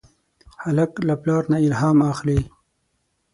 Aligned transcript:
هلک 0.63 0.91
له 1.07 1.15
پلار 1.21 1.43
نه 1.51 1.57
الهام 1.65 1.97
اخلي. 2.11 2.39